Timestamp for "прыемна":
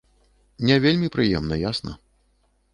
1.17-1.61